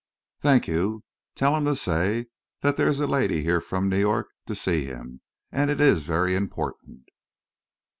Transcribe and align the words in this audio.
"Thank 0.41 0.67
you. 0.67 1.03
Then 1.35 1.35
tell 1.35 1.55
him 1.57 1.65
to 1.65 1.75
say 1.75 2.25
there 2.61 2.87
is 2.87 2.99
a 2.99 3.05
lady 3.05 3.43
here 3.43 3.61
from 3.61 3.87
New 3.87 3.99
York 3.99 4.29
to 4.47 4.55
see 4.55 4.85
him, 4.85 5.21
and 5.51 5.69
it 5.69 5.79
is 5.79 6.05
very 6.05 6.33
important." 6.35 7.03